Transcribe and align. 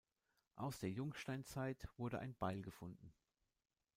Aus 0.55 0.79
der 0.79 0.89
Jungsteinzeit 0.89 1.87
wurde 1.95 2.17
ein 2.17 2.33
Beil 2.33 2.63
gefunden. 2.63 3.13